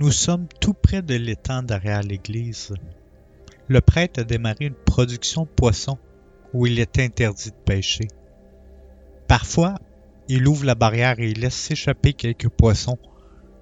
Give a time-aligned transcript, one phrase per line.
[0.00, 2.72] Nous sommes tout près de l'étang derrière l'église.
[3.68, 5.98] Le prêtre a démarré une production de poissons
[6.54, 8.08] où il est interdit de pêcher.
[9.28, 9.74] Parfois,
[10.26, 12.96] il ouvre la barrière et il laisse s'échapper quelques poissons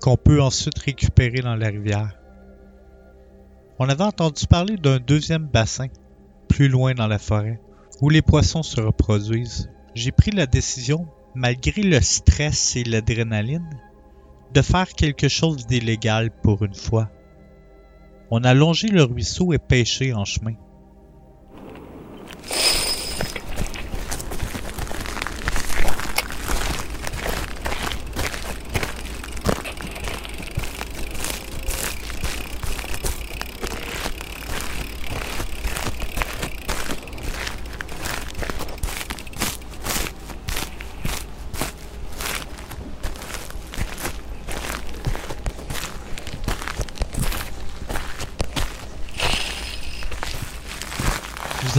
[0.00, 2.16] qu'on peut ensuite récupérer dans la rivière.
[3.80, 5.88] On avait entendu parler d'un deuxième bassin,
[6.48, 7.60] plus loin dans la forêt,
[8.00, 9.68] où les poissons se reproduisent.
[9.96, 13.68] J'ai pris la décision, malgré le stress et l'adrénaline,
[14.52, 17.08] de faire quelque chose d'illégal pour une fois.
[18.30, 20.54] On a longé le ruisseau et pêché en chemin.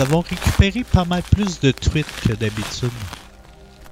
[0.01, 2.89] Avons récupéré pas mal plus de truites que d'habitude.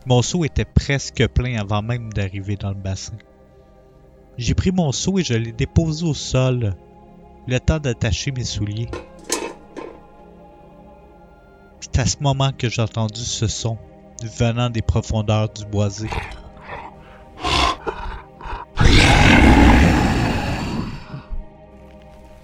[0.07, 3.13] Mon seau était presque plein avant même d'arriver dans le bassin.
[4.37, 6.75] J'ai pris mon seau et je l'ai déposé au sol,
[7.47, 8.89] le temps d'attacher mes souliers.
[11.79, 13.77] C'est à ce moment que j'ai entendu ce son
[14.23, 16.09] venant des profondeurs du boisé.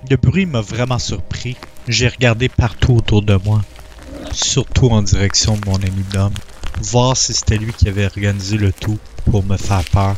[0.07, 1.57] Le bruit m'a vraiment surpris.
[1.87, 3.61] J'ai regardé partout autour de moi,
[4.31, 6.33] surtout en direction de mon ami Dom,
[6.81, 10.15] voir si c'était lui qui avait organisé le tout pour me faire peur.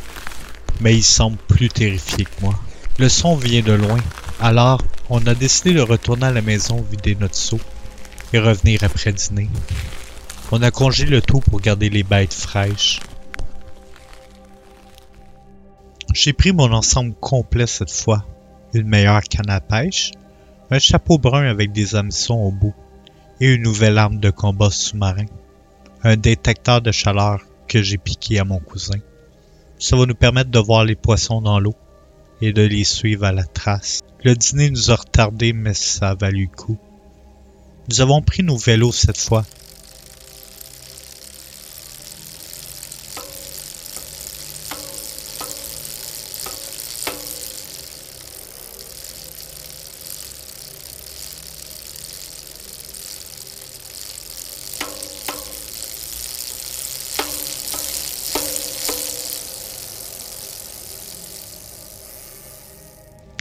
[0.79, 2.55] Mais il semble plus terrifié que moi.
[2.99, 3.97] Le son vient de loin,
[4.39, 7.59] alors on a décidé de retourner à la maison vider notre seau
[8.31, 9.49] et revenir après dîner.
[10.51, 13.01] On a congelé le tout pour garder les bêtes fraîches.
[16.13, 18.25] J'ai pris mon ensemble complet cette fois.
[18.73, 20.11] Une meilleure canne à pêche,
[20.69, 22.73] un chapeau brun avec des hameçons au bout
[23.39, 25.25] et une nouvelle arme de combat sous-marin.
[26.03, 28.99] Un détecteur de chaleur que j'ai piqué à mon cousin.
[29.79, 31.75] Ça va nous permettre de voir les poissons dans l'eau
[32.41, 34.01] et de les suivre à la trace.
[34.23, 36.77] Le dîner nous a retardé, mais ça a valu le coup.
[37.89, 39.45] Nous avons pris nos vélos cette fois.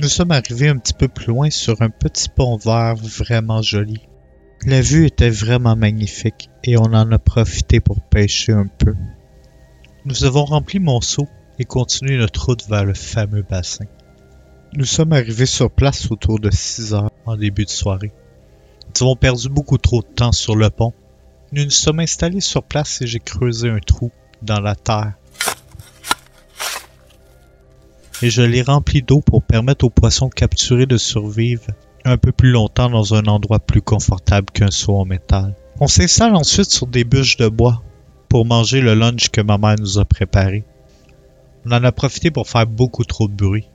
[0.07, 4.07] Nous sommes arrivés un petit peu plus loin sur un petit pont vert vraiment joli.
[4.65, 8.95] La vue était vraiment magnifique et on en a profité pour pêcher un peu.
[10.05, 11.27] Nous avons rempli mon seau
[11.59, 13.87] et continué notre route vers le fameux bassin.
[14.75, 18.13] Nous sommes arrivés sur place autour de 6 heures en début de soirée.
[18.95, 20.93] Nous avons perdu beaucoup trop de temps sur le pont.
[21.51, 25.15] Nous nous sommes installés sur place et j'ai creusé un trou dans la terre
[28.23, 31.67] et je l'ai rempli d'eau pour permettre aux poissons capturés de survivre
[32.05, 35.55] un peu plus longtemps dans un endroit plus confortable qu'un seau en métal.
[35.81, 37.83] On s'installe ensuite sur des bûches de bois
[38.29, 40.65] pour manger le lunch que ma mère nous a préparé.
[41.65, 43.69] On en a profité pour faire beaucoup trop de bruit.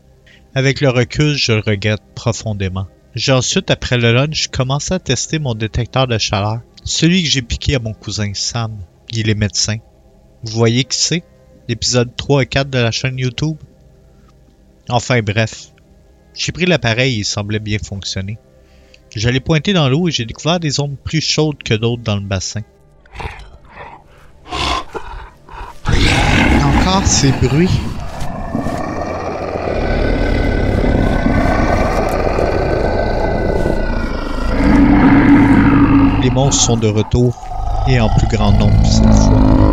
[0.56, 2.88] Avec le recul, je le regrette profondément.
[3.16, 7.42] J'ai ensuite, après le lunch, commencé à tester mon détecteur de chaleur, celui que j'ai
[7.42, 8.78] piqué à mon cousin Sam.
[9.12, 9.78] Il est médecin.
[10.44, 11.24] Vous voyez qui c'est?
[11.68, 13.58] L'épisode 3 et 4 de la chaîne YouTube?
[14.90, 15.72] Enfin bref,
[16.34, 18.38] j'ai pris l'appareil et il semblait bien fonctionner.
[19.16, 22.16] Je l'ai pointé dans l'eau et j'ai découvert des zones plus chaudes que d'autres dans
[22.16, 22.62] le bassin.
[25.86, 27.70] Encore ces bruits.
[36.22, 37.36] Les monstres sont de retour
[37.88, 39.71] et en plus grand nombre cette fois.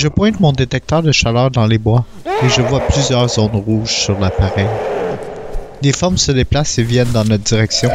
[0.00, 2.06] Je pointe mon détecteur de chaleur dans les bois
[2.42, 4.66] et je vois plusieurs zones rouges sur l'appareil.
[5.82, 7.90] Des formes se déplacent et viennent dans notre direction.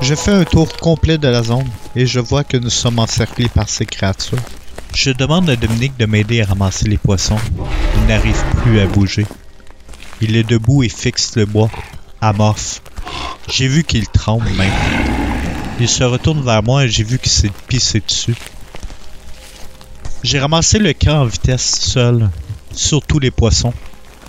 [0.00, 1.66] Je fais un tour complet de la zone
[1.96, 4.38] et je vois que nous sommes encerclés par ces créatures.
[4.94, 7.38] Je demande à Dominique de m'aider à ramasser les poissons.
[7.96, 9.26] Il n'arrive plus à bouger.
[10.22, 11.70] Il est debout et fixe le bois,
[12.20, 12.82] amorphe.
[13.48, 14.72] J'ai vu qu'il tremble même.
[15.80, 18.36] Il se retourne vers moi et j'ai vu qu'il s'est pissé dessus.
[20.22, 22.28] J'ai ramassé le camp en vitesse seul,
[22.72, 23.72] surtout les poissons.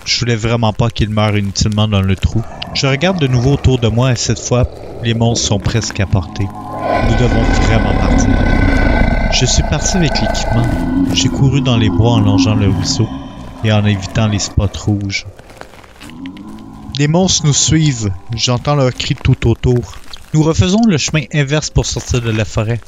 [0.05, 2.41] Je voulais vraiment pas qu'ils meurent inutilement dans le trou.
[2.73, 4.65] Je regarde de nouveau autour de moi et cette fois,
[5.03, 6.47] les monstres sont presque à portée.
[7.09, 8.29] Nous devons vraiment partir.
[9.33, 10.65] Je suis parti avec l'équipement.
[11.13, 13.09] J'ai couru dans les bois en longeant le ruisseau
[13.65, 15.25] et en évitant les spots rouges.
[16.97, 18.11] Les monstres nous suivent.
[18.35, 19.93] J'entends leurs cris tout autour.
[20.33, 22.81] Nous refaisons le chemin inverse pour sortir de la forêt.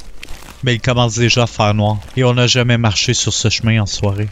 [0.62, 3.82] Mais il commence déjà à faire noir et on n'a jamais marché sur ce chemin
[3.82, 4.28] en soirée.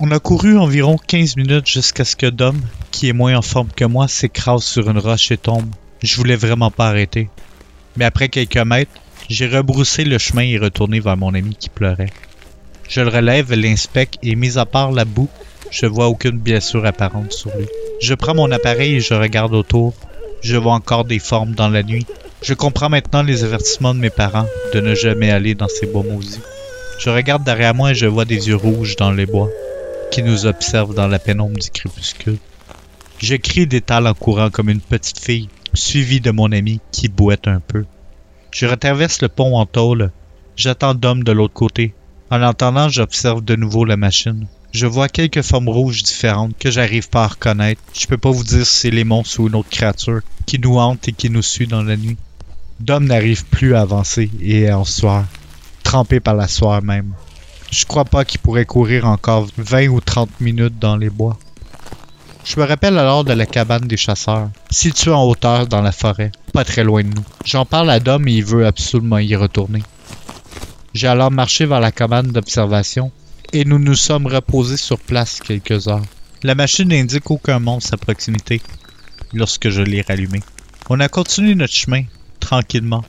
[0.00, 2.60] On a couru environ 15 minutes jusqu'à ce que Dom,
[2.90, 5.68] qui est moins en forme que moi, s'écrase sur une roche et tombe.
[6.02, 7.30] Je voulais vraiment pas arrêter.
[7.96, 8.92] Mais après quelques mètres,
[9.28, 12.12] j'ai rebroussé le chemin et retourné vers mon ami qui pleurait.
[12.88, 15.28] Je le relève, l'inspecte et mis à part la boue,
[15.70, 17.66] je vois aucune blessure apparente sur lui.
[18.00, 19.94] Je prends mon appareil et je regarde autour.
[20.40, 22.06] Je vois encore des formes dans la nuit.
[22.42, 26.04] Je comprends maintenant les avertissements de mes parents de ne jamais aller dans ces bois
[26.04, 26.40] maudits.
[26.98, 29.50] Je regarde derrière moi et je vois des yeux rouges dans les bois
[30.10, 32.38] qui nous observent dans la pénombre du crépuscule.
[33.18, 37.48] Je crie d'étal en courant comme une petite fille, suivie de mon ami qui bouette
[37.48, 37.84] un peu.
[38.50, 40.10] Je retraverse le pont en tôle.
[40.56, 41.94] J'attends Dom de l'autre côté.
[42.30, 44.46] En l'entendant, j'observe de nouveau la machine.
[44.78, 47.82] Je vois quelques formes rouges différentes que j'arrive pas à reconnaître.
[47.98, 50.78] Je peux pas vous dire si c'est les monstres ou une autre créature qui nous
[50.78, 52.16] hante et qui nous suit dans la nuit.
[52.78, 55.24] Dom n'arrive plus à avancer et en soir,
[55.82, 57.12] trempé par la soie même.
[57.72, 61.36] Je crois pas qu'il pourrait courir encore 20 ou 30 minutes dans les bois.
[62.44, 66.30] Je me rappelle alors de la cabane des chasseurs, située en hauteur dans la forêt,
[66.52, 67.24] pas très loin de nous.
[67.44, 69.82] J'en parle à Dom et il veut absolument y retourner.
[70.94, 73.10] J'ai alors marché vers la cabane d'observation
[73.52, 76.04] et nous nous sommes reposés sur place quelques heures.
[76.42, 78.60] La machine n'indique aucun monstre à proximité
[79.32, 80.42] lorsque je l'ai rallumée.
[80.90, 82.04] On a continué notre chemin,
[82.40, 83.04] tranquillement,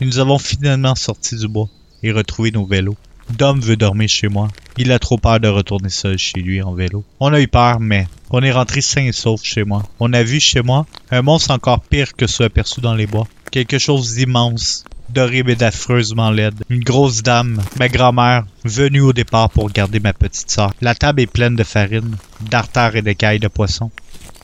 [0.00, 1.68] et nous avons finalement sorti du bois
[2.02, 2.96] et retrouvé nos vélos.
[3.30, 4.48] Dom veut dormir chez moi.
[4.76, 7.04] Il a trop peur de retourner seul chez lui en vélo.
[7.20, 9.82] On a eu peur, mais on est rentré sain et sauf chez moi.
[9.98, 13.26] On a vu chez moi un monstre encore pire que ceux aperçus dans les bois.
[13.50, 16.62] Quelque chose d'immense, d'horrible et d'affreusement laide.
[16.68, 20.72] Une grosse dame, ma grand-mère, venue au départ pour garder ma petite sœur.
[20.80, 23.90] La table est pleine de farine, d'artères et d'écailles de poisson.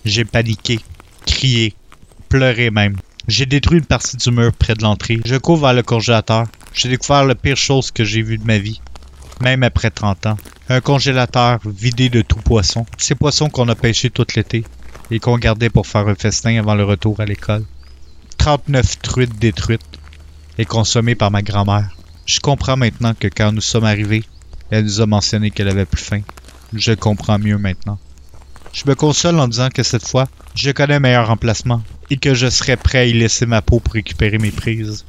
[0.05, 0.81] J'ai paniqué,
[1.27, 1.75] crié,
[2.29, 2.97] pleuré même.
[3.29, 5.21] J'ai détruit une partie du mur près de l'entrée.
[5.25, 6.47] Je cours vers le congélateur.
[6.73, 8.81] J'ai découvert la pire chose que j'ai vue de ma vie,
[9.41, 10.37] même après 30 ans.
[10.69, 12.87] Un congélateur vidé de tout poisson.
[12.97, 14.65] Ces poissons qu'on a pêchés tout l'été
[15.11, 17.65] et qu'on gardait pour faire un festin avant le retour à l'école.
[18.39, 20.00] 39 truites détruites
[20.61, 21.97] et consommées par ma grand-mère.
[22.27, 24.25] Je comprends maintenant que quand nous sommes arrivés,
[24.71, 26.21] elle nous a mentionné qu'elle avait plus faim.
[26.75, 27.99] Je comprends mieux maintenant.
[28.75, 32.35] Je me console en disant que cette fois, je connais un meilleur emplacement et que
[32.35, 35.07] je serai prêt à y laisser ma peau pour récupérer mes prises.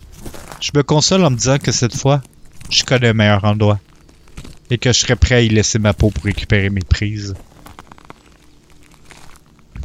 [0.61, 2.21] Je me console en me disant que cette fois,
[2.69, 3.81] je connais un meilleur endroit.
[4.69, 7.33] Et que je serais prêt à y laisser ma peau pour récupérer mes prises.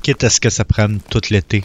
[0.05, 1.65] Quitte à ce que ça prenne tout l'été